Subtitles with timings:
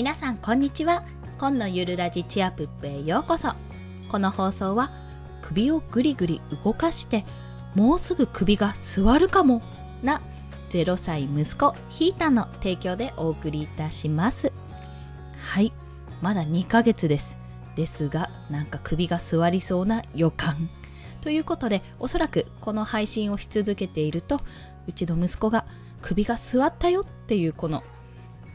[0.00, 1.04] 皆さんこんにちは。
[1.38, 3.52] 今のゆるラジチアプップへようこそ。
[4.10, 4.90] この放送は
[5.42, 7.26] 首をぐりぐり動かして
[7.74, 9.60] もうすぐ首が座るかも。
[10.02, 10.22] な
[10.70, 14.50] 0歳息子ヒータの提供でお送りいたします。
[15.36, 15.70] はい。
[16.22, 17.36] まだ2ヶ月です。
[17.76, 20.70] ですがなんか首が座りそうな予感。
[21.20, 24.40] ということでおそらくこの配信をし続けていると
[24.88, 25.66] うちの息子が
[26.00, 27.82] 首が座ったよっていうこの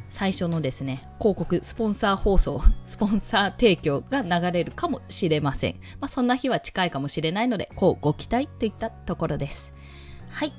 [0.10, 5.76] 最初のですね、広告、スポンサー放送、 スポンサー提供が流れるかもしれません。
[6.00, 9.74] まあ、そんな日は近いかもしれないので、こうご期待といったところです。
[10.30, 10.54] はい。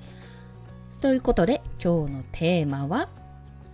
[1.00, 3.08] ということで、今日のテーマは、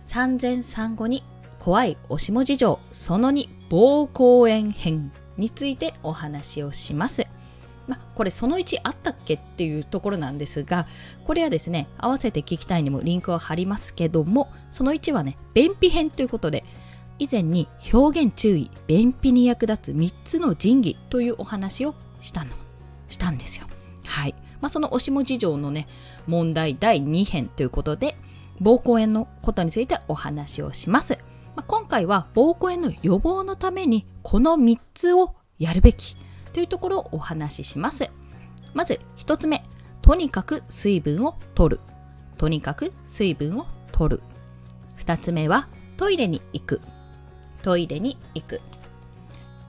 [0.07, 1.23] 産前産後に
[1.59, 7.25] 怖いおしも事情、その2、膀胱炎編についてお話をします。
[7.87, 10.87] まこれその1あったっけっていうところなんですが、
[11.25, 16.63] これはですね、合わせて聞きたいにもリンクを貼りますけども、その1はね、便秘編ということで、
[17.19, 22.51] 以前に表現注意、便秘に役立つ3つの神器というお話をしたの、
[23.09, 23.67] したんですよ。
[24.05, 24.35] はい。
[24.61, 25.87] まあ、そのおしも事情のね、
[26.25, 28.17] 問題第2編ということで、
[28.61, 31.19] 膀胱炎のことについてお話をします。
[31.55, 36.17] まあ、今回は膀胱炎の予防のためにこの3つをやるべき
[36.53, 38.09] というところをお話しします。
[38.73, 39.63] まず1つ目、
[40.01, 41.81] とにかく水分を取る。
[42.37, 44.23] とにかく水分を取る。
[44.99, 46.81] 2つ目はトイレに行く。
[47.61, 48.61] トイレに行く。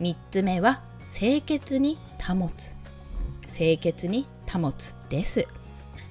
[0.00, 2.76] 3つ目は清潔に保つ。
[3.54, 5.46] 清潔に保つです。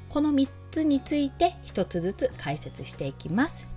[0.10, 3.73] この3つについて1つずつ解説していきます。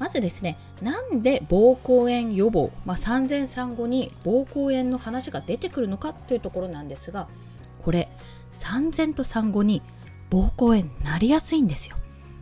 [0.00, 7.28] まずですね、なんで膀胱炎予防、まあ、産前産後に膀胱炎の話が出てくるのかというところなんですが、
[7.84, 8.08] これ、
[8.50, 9.82] 産前と産後に
[10.30, 11.96] 膀胱炎なりやすいんですよ。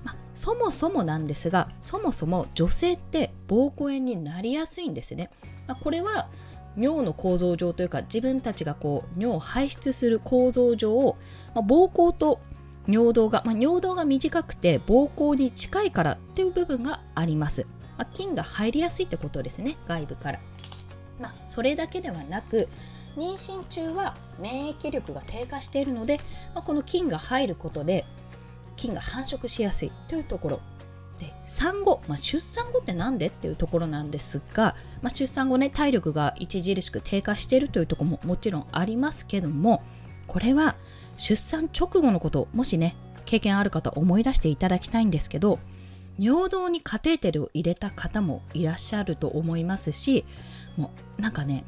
[0.05, 5.29] まあ、そもそもなんですが、そもそも女性って膀胱炎になりやすいんですね。
[5.67, 6.29] まあ、これは
[6.77, 11.17] 尿の構造上というか自分たちがこう尿を排出する構造上、
[11.57, 12.39] まあ、膀胱と
[12.89, 17.67] 尿道が、まあ、尿道が短くて膀胱に近いからっていう部分があります、
[17.97, 19.77] まあ、菌が入りやすいってことですね。
[19.87, 20.41] 外部から、
[21.21, 22.69] まあ、それだけではなく
[23.17, 26.19] 妊娠中は免疫力が低下しているので、
[26.55, 28.05] まあ、この菌が入ることで
[28.77, 30.61] 菌が繁殖しやすいというところ。
[31.19, 39.83] で産後、まあ、出産後って何でっていうところなんですが、まあ、出産後ね体力が著しく低下しているというところももちろんありますけども
[40.29, 40.77] これは
[41.19, 42.97] 出産直後のこともしね
[43.27, 45.59] 経験ある方思い出していただきたいんですけど
[46.19, 50.25] 尿道にカテーテルを入れた方もいらっしゃると思いますし
[50.77, 51.65] もうなんかね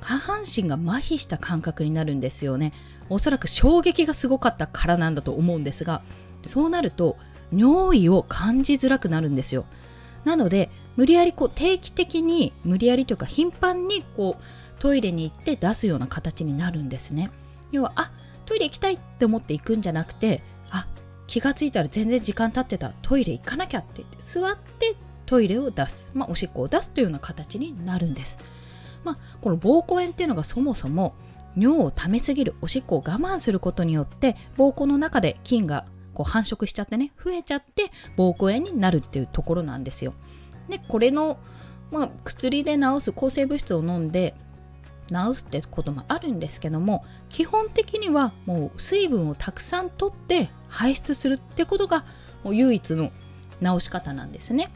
[0.00, 2.72] 下半身が麻痺した感覚になるんですよね。
[3.10, 6.02] おそらく衝撃がすごかったからなんだと思うんですが
[6.42, 7.16] そうなると
[7.52, 9.66] 尿意を感じづらくなるんですよ。
[10.24, 17.30] なので無理やりこう定期的に無理やりというか頻繁にこうトイレに行って出すような形になるんですね。
[17.72, 18.12] 要はあ
[18.50, 20.88] トイレ行きたいって思って行くんじゃなくてあ
[21.28, 22.92] 気がついたら全然時間経ってた。
[23.00, 28.40] トイレ行かなきゃって言って座ってトイレを出す、まあ、おしっこを出すというような形になるんです、
[29.04, 31.14] まあ、この膀胱炎っていうのがそもそも
[31.56, 40.14] 尿を溜めすぎるおしっこを我慢することによって膀胱の中で菌がこう繁殖しちゃってね増えちゃって膀胱炎になるっていうところなんですよ。
[40.68, 41.38] でこれの、
[41.92, 44.34] まあ、薬で治す抗生物質を飲んで
[45.12, 52.04] 治すってこともあるんですけども基本的にはもう水分をたくさんとって排出するってことが
[52.44, 53.10] もう唯一の
[53.62, 54.72] 治し方なんですね。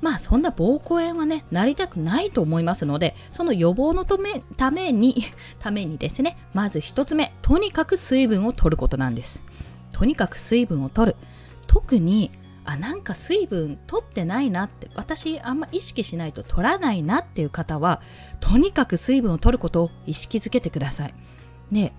[0.00, 5.24] まあそんな膀胱炎はね、なりたくないと思いますので、その予防のためために、
[5.58, 9.42] ためにですね、まず一つ目、とにかく水分を取ることなんです。
[9.90, 11.16] とにかく水分を取る。
[11.66, 12.30] 特に
[12.70, 14.90] あなんか水分取ってないなって。
[14.94, 18.02] 私あんま意識しないと取らないなっていう方は
[18.40, 21.14] とにかく水分を取ることを意識づけてください。
[21.72, 21.94] で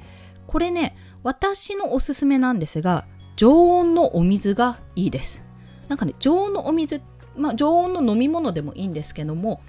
[0.45, 5.43] これね私のおすすめなんですが常温のお水がいいです。
[5.87, 7.01] なんかね常温のお水
[7.35, 9.61] まあ常温の飲み物でもいいんですけども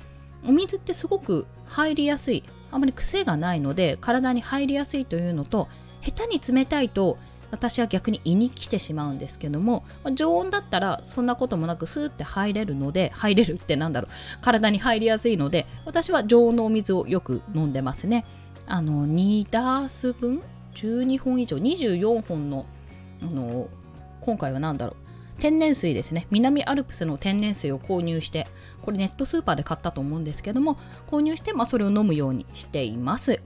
[0.46, 2.44] お水ってすごく入りやすい。
[2.72, 5.68] あまり癖がないので体に入りやすいというのと
[6.02, 7.16] 下手に冷たいと
[7.50, 14.10] 私は逆に胃に来てしまうんですけども、まあ、常温だったらそんなこともなくスーって入れるので入れるってなんだろう
[14.40, 18.24] 体に入りやすいので私は常温のお水をよく飲んでますね。
[18.66, 20.42] あの2ダース分
[20.74, 22.66] ？12本以上？24本の
[23.22, 23.68] あの
[24.20, 26.26] 今回は何だろう天然水ですね。
[26.30, 28.46] 南アルプスの天然水を購入して
[28.82, 30.78] これネットスーパーで買ったと思うんですけども
[31.10, 33.42] 購入して、まあ、それを飲むようにしています。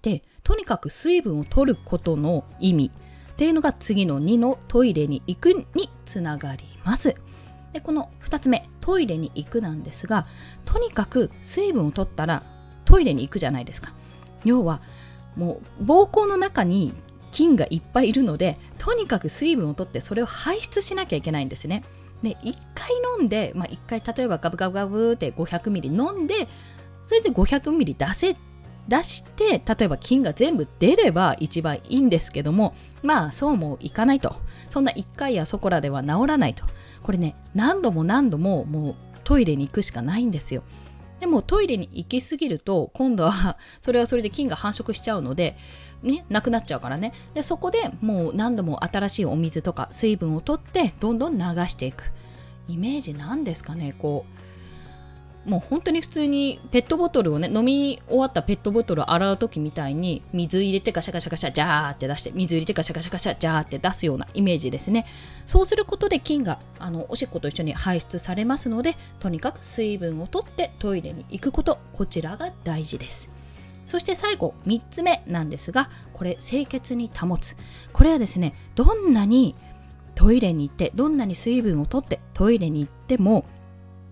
[0.00, 2.92] でとにかく水分を取ることの意味。
[3.38, 7.14] っていうのが次の2のトイレに行くにつながります。
[7.72, 10.26] で、この2つ目、トイレに行くなんですが
[10.64, 12.42] とにかく水分を取ったら
[12.86, 13.92] トイレに行くじゃないですか
[14.46, 14.80] 要は
[15.36, 16.94] もう膀胱の中に
[17.30, 21.84] 菌がいっぱいいるのでとにかく水分を取ってそれを排出しなきゃいけないんですね
[22.22, 26.48] で1回飲んで、まあ、1回例えばガブガブガブって500ミリ飲んで
[27.08, 28.36] それで500ミリ出せ
[28.88, 34.36] 出して例えば菌が全部出れば一番いいんですけどもまあそうもいかないと。
[34.70, 36.64] そんな1回やそこらでは治らないと。
[37.02, 38.94] これね何度も何度ももう
[39.24, 40.62] トイレに行くしかないんですよ。
[41.20, 45.56] でもトイレに行きすぎると今度は それはそれで菌が繁殖しちゃうので
[46.02, 47.12] ね、なくなっちゃうからね。
[47.34, 52.04] でそこでもう何度も新しいお水とか水分を取ってどんどん流していく。
[52.68, 54.47] イメージなんですかねこう。
[55.48, 65.06] もう本当に普通にペットボトルをね飲み終わったペットボトルを洗う時みたいに水入れてガシャガシャガシャジャーって出して水入れてガシャガシャガシャジャーって出すようなイメージですね。
[65.46, 73.30] そうすることで菌があのおしっこと一緒に排出されますのでとにかく水分を取ってトイレに行くことこちらが大事です。
[73.86, 77.56] そして最後3つ目なんですがこれ清潔に保つ。
[77.94, 79.54] これはですねどんなに
[80.14, 83.46] トイレに行ってどんなに水分を取ってトイレに行っても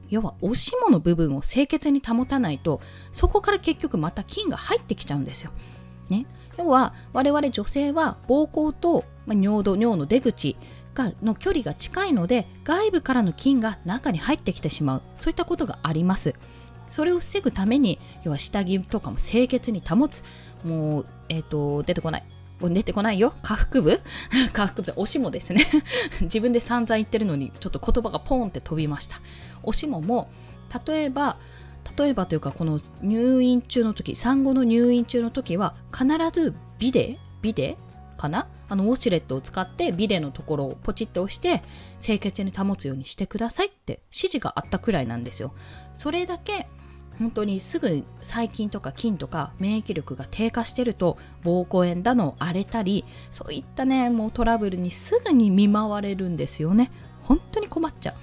[0.09, 2.81] 要はおしもの部分を清潔に保たないと
[3.13, 5.51] そこから結局また菌が入ってきちゃうんですよ。
[6.09, 6.27] ね、
[6.57, 10.57] 要は我々女性は膀胱と、ま尿道尿の出口
[10.95, 16.35] がの距離が近いので外部からの菌が中に入ってきてしまうそういったことがあります。
[16.89, 20.23] それを防ぐために要は下着とかも清潔に保つ
[20.65, 22.25] もう、えっ、ー、と出てこない
[22.61, 23.35] 出てこないよ。
[23.43, 24.01] 下腹部？
[24.53, 25.67] 下腹部、おしもですね
[26.23, 29.21] 自分で散々言ってるのに、ちょっと言葉がポンって飛びました。
[29.63, 30.29] おしもも、
[30.87, 31.37] 例えば、
[31.97, 37.77] 例えばというか、この入院中の時、産後の入院中の時は、必ずビデビデ
[38.17, 38.49] かな？
[38.69, 41.63] あのウォシュレットを使ってビデのところをポチッと押して
[42.03, 45.55] 清潔に保つようにしてくださいって指示があったくらいなんですよ。
[45.95, 46.67] それだけ
[47.19, 56.91] 本当にすぐ細菌とか菌とか免疫力が低下してると膀胱炎だの荒れたりそういったねもうトラブルにすぐに見舞われるんですよね。
[57.23, 58.15] 本当に困っちゃう、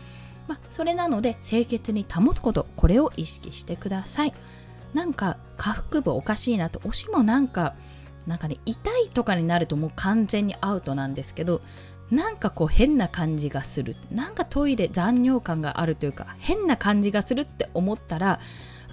[0.47, 4.33] まあ、それなので清潔に保つことこれを意識してください。
[4.93, 7.73] なんか下腹部おかしいなと押しもなんか
[8.27, 11.61] なんかね痛いとかになるともう完全にアウトなんですけど
[12.11, 13.95] なんかこう変な感じがする。
[14.11, 18.39] なんかトイレ残尿感があるというか変な感じがするって思ったら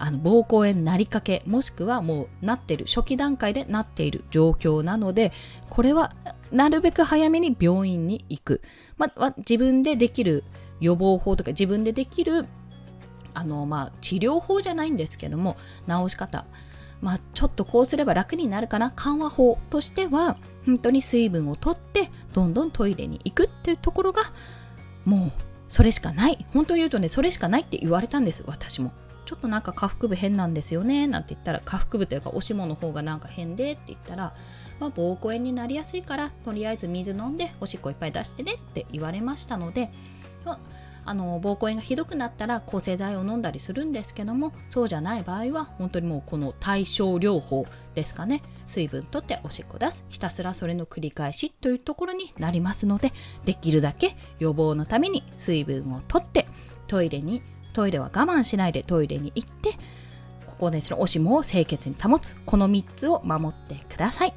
[0.00, 5.30] あの膀胱炎なりかけもしくはもうなってる初期段階でなっている状況なので
[5.68, 6.12] これは
[6.50, 8.62] なるべく早めに病院に行く、
[8.96, 10.42] まあ、自分でできる
[10.80, 12.46] 予防法とか自分でできる
[13.34, 15.56] あの、まあ、治療法じゃないんですけども
[15.86, 16.46] 治し方。
[17.02, 20.36] まあ、ちょっとこうすれば楽になるかな緩和法としては
[20.66, 24.20] 本当に水分をとってどんどんトイレに行くっていうところが
[25.06, 25.32] もう
[25.70, 26.46] それしかない。
[26.52, 28.92] 本当に言うとねそれしかないって言われたんです私も。
[29.30, 34.34] ちょっとなんか下腹部変なんですよねなんて言ったら下腹部というかおしもの方がなんか変でって言ったら、
[34.80, 39.92] まあ、膀胱炎になりやすいからとりあえず水飲んでおしっこいっぱい出してねって言われましたので、
[40.44, 40.58] まあ、
[41.04, 53.12] あの膀胱炎がひどくなったら抗生剤を飲んだりするんですけどもそうじゃない場合は本当にもうこの対症療法ですかね水分とっておしっこ出すひたすらそれの繰り返しというところになりますので
[53.44, 56.48] できるだけ予防のために水分をとって
[56.88, 59.72] トイレにトイレは我慢しないでトイレに行って
[60.46, 62.36] ここですねおしもを清潔に保つ。
[62.44, 64.34] この3つを守ってください。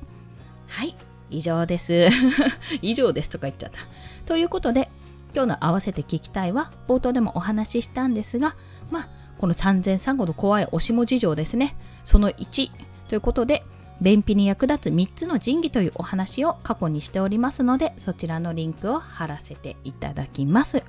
[0.68, 0.96] はい
[1.30, 2.08] 以上です。
[2.82, 3.80] 以上ですとか言っちゃった。
[4.26, 4.90] ということで
[5.34, 8.56] 今日の合わせて聞きたいは冒頭でもお話ししたんですが
[8.92, 11.76] まあこの産前産後の怖いおしも事情ですね。
[12.06, 12.72] その1
[13.10, 13.66] ということで
[14.02, 20.84] 便秘に役立つ3つの神器というお話を過去にしておりますのでそちらのリンクを貼らせていただきます。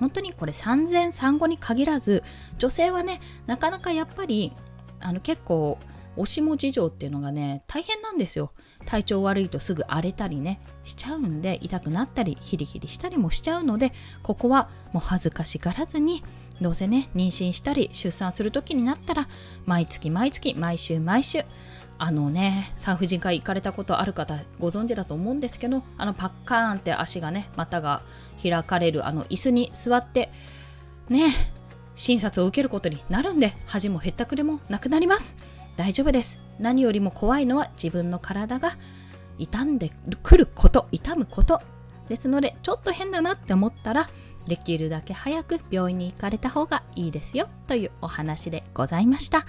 [0.00, 2.24] 本当にこれ産前産後に限らず
[2.58, 4.52] 女性はねなかなかやっぱり
[4.98, 5.78] あの結構
[6.16, 8.52] おしも事情っていうのがね大変なんですよ。
[8.86, 13.92] 体調悪いとすぐ荒れたりねしちゃうんで痛くなったりヒリヒリしたりもしちゃうので
[14.22, 16.24] ここはもう恥ずかしがらずに
[16.62, 19.28] どうせね妊娠したり出産する時になったら
[19.66, 21.44] 毎月毎月毎週毎週
[22.02, 28.02] あのね産婦人科行かれたことある方ご存知だと思うんですけどあのパッカーンって足がね股が
[28.42, 30.30] 開かれるあの椅子に座って
[31.10, 31.30] ね
[31.94, 35.36] 診察を受けることになるんで恥もへったくれもなくなります。
[35.76, 36.40] 大丈夫です。
[36.58, 38.72] 何よりも怖いのは自分の体が
[39.38, 39.92] 傷んで
[40.22, 41.60] くること痛むこと。
[42.08, 44.08] ですのでちょっと変だなって思ったら
[44.46, 49.44] できるだけ早く病院に行かれた方がいいですよというお話でございました。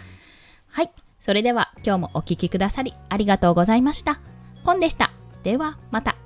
[0.67, 0.91] はい。
[1.21, 4.19] それでは今日もお聴きくださりありがとうございました。
[4.63, 5.11] コンでした。
[5.43, 6.20] ではまた。